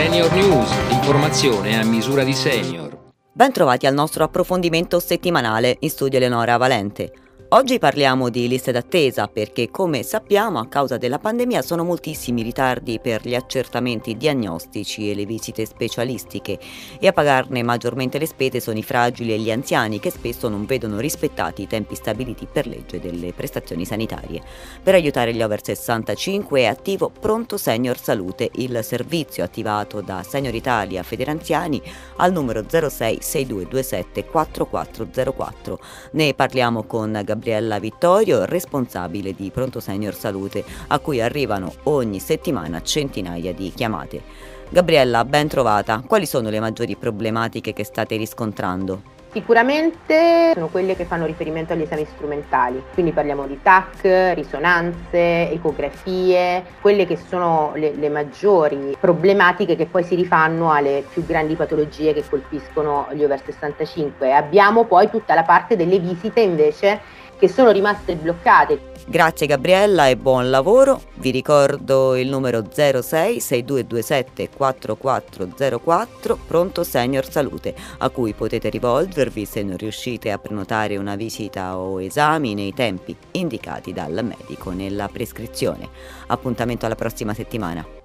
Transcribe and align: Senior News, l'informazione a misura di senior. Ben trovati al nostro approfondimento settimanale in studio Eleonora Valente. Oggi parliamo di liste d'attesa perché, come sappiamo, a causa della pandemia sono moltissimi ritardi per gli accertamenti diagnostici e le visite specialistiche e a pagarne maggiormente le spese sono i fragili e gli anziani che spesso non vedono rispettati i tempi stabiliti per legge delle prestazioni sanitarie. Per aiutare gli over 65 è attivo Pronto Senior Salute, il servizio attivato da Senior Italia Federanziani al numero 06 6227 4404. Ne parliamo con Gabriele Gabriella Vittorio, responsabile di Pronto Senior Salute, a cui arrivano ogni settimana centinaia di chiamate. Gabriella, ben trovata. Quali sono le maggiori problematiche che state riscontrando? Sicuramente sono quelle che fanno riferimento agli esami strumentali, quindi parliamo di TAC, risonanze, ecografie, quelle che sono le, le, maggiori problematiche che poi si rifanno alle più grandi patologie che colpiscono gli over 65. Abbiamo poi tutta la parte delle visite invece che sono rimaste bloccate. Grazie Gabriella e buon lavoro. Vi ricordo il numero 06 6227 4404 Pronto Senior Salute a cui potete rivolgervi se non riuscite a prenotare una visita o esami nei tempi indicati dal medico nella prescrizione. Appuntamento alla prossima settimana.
Senior 0.00 0.32
News, 0.32 0.88
l'informazione 0.88 1.78
a 1.78 1.84
misura 1.84 2.24
di 2.24 2.32
senior. 2.32 2.96
Ben 3.34 3.52
trovati 3.52 3.86
al 3.86 3.92
nostro 3.92 4.24
approfondimento 4.24 4.98
settimanale 4.98 5.76
in 5.80 5.90
studio 5.90 6.16
Eleonora 6.16 6.56
Valente. 6.56 7.12
Oggi 7.52 7.80
parliamo 7.80 8.28
di 8.28 8.46
liste 8.46 8.70
d'attesa 8.70 9.26
perché, 9.26 9.72
come 9.72 10.04
sappiamo, 10.04 10.60
a 10.60 10.68
causa 10.68 10.98
della 10.98 11.18
pandemia 11.18 11.62
sono 11.62 11.82
moltissimi 11.82 12.42
ritardi 12.42 13.00
per 13.00 13.26
gli 13.26 13.34
accertamenti 13.34 14.16
diagnostici 14.16 15.10
e 15.10 15.16
le 15.16 15.24
visite 15.24 15.66
specialistiche 15.66 16.60
e 17.00 17.08
a 17.08 17.12
pagarne 17.12 17.64
maggiormente 17.64 18.18
le 18.18 18.26
spese 18.26 18.60
sono 18.60 18.78
i 18.78 18.84
fragili 18.84 19.32
e 19.32 19.40
gli 19.40 19.50
anziani 19.50 19.98
che 19.98 20.12
spesso 20.12 20.48
non 20.48 20.64
vedono 20.64 21.00
rispettati 21.00 21.62
i 21.62 21.66
tempi 21.66 21.96
stabiliti 21.96 22.46
per 22.46 22.68
legge 22.68 23.00
delle 23.00 23.32
prestazioni 23.32 23.84
sanitarie. 23.84 24.40
Per 24.80 24.94
aiutare 24.94 25.34
gli 25.34 25.42
over 25.42 25.64
65 25.64 26.60
è 26.60 26.66
attivo 26.66 27.10
Pronto 27.10 27.56
Senior 27.56 27.98
Salute, 27.98 28.48
il 28.54 28.78
servizio 28.84 29.42
attivato 29.42 30.00
da 30.00 30.22
Senior 30.22 30.54
Italia 30.54 31.02
Federanziani 31.02 31.82
al 32.18 32.30
numero 32.30 32.62
06 32.68 33.18
6227 33.20 34.24
4404. 34.26 35.80
Ne 36.12 36.32
parliamo 36.34 36.84
con 36.84 37.10
Gabriele 37.10 37.38
Gabriella 37.40 37.78
Vittorio, 37.78 38.44
responsabile 38.44 39.32
di 39.32 39.50
Pronto 39.50 39.80
Senior 39.80 40.12
Salute, 40.12 40.62
a 40.88 40.98
cui 40.98 41.22
arrivano 41.22 41.72
ogni 41.84 42.20
settimana 42.20 42.82
centinaia 42.82 43.54
di 43.54 43.72
chiamate. 43.74 44.20
Gabriella, 44.68 45.24
ben 45.24 45.48
trovata. 45.48 46.02
Quali 46.06 46.26
sono 46.26 46.50
le 46.50 46.60
maggiori 46.60 46.96
problematiche 46.96 47.72
che 47.72 47.82
state 47.82 48.16
riscontrando? 48.16 49.18
Sicuramente 49.32 50.50
sono 50.54 50.66
quelle 50.66 50.96
che 50.96 51.04
fanno 51.04 51.24
riferimento 51.24 51.72
agli 51.72 51.82
esami 51.82 52.04
strumentali, 52.04 52.82
quindi 52.92 53.12
parliamo 53.12 53.46
di 53.46 53.60
TAC, 53.62 54.32
risonanze, 54.34 55.52
ecografie, 55.52 56.64
quelle 56.80 57.06
che 57.06 57.16
sono 57.16 57.70
le, 57.76 57.94
le, 57.94 58.08
maggiori 58.08 58.96
problematiche 58.98 59.76
che 59.76 59.86
poi 59.86 60.02
si 60.02 60.16
rifanno 60.16 60.72
alle 60.72 61.04
più 61.08 61.24
grandi 61.24 61.54
patologie 61.54 62.12
che 62.12 62.24
colpiscono 62.28 63.06
gli 63.12 63.22
over 63.22 63.40
65. 63.44 64.34
Abbiamo 64.34 64.82
poi 64.84 65.08
tutta 65.08 65.34
la 65.34 65.44
parte 65.44 65.76
delle 65.76 66.00
visite 66.00 66.40
invece 66.40 67.00
che 67.40 67.48
sono 67.48 67.70
rimaste 67.70 68.14
bloccate. 68.14 68.88
Grazie 69.06 69.46
Gabriella 69.46 70.08
e 70.08 70.16
buon 70.16 70.50
lavoro. 70.50 71.00
Vi 71.14 71.30
ricordo 71.30 72.14
il 72.14 72.28
numero 72.28 72.62
06 72.70 73.40
6227 73.40 74.50
4404 74.56 76.38
Pronto 76.46 76.84
Senior 76.84 77.28
Salute 77.28 77.74
a 77.98 78.10
cui 78.10 78.34
potete 78.34 78.68
rivolgervi 78.68 79.44
se 79.46 79.62
non 79.62 79.78
riuscite 79.78 80.30
a 80.30 80.38
prenotare 80.38 80.98
una 80.98 81.16
visita 81.16 81.78
o 81.78 82.00
esami 82.00 82.54
nei 82.54 82.74
tempi 82.74 83.16
indicati 83.32 83.92
dal 83.92 84.22
medico 84.22 84.70
nella 84.70 85.08
prescrizione. 85.08 85.88
Appuntamento 86.26 86.84
alla 86.86 86.94
prossima 86.94 87.34
settimana. 87.34 87.99